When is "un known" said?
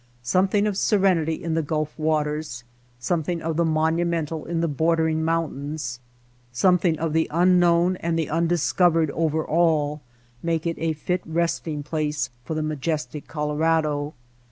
7.29-7.97